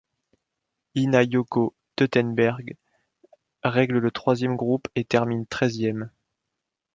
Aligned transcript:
Ina-Yoko 0.95 1.75
Teutenberg 1.95 2.75
règle 3.63 3.99
le 3.99 4.09
troisième 4.09 4.55
groupe 4.55 4.87
et 4.95 5.05
termine 5.05 5.45
treizième. 5.45 6.09